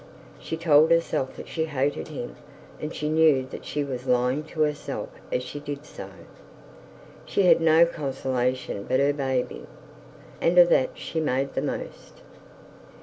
[0.39, 2.35] She told herself she hated him,
[2.81, 6.09] and she knew that she was lying to herself as she did so.
[7.25, 9.67] She had no consolation but her baby,
[10.41, 12.23] and of that she made the most.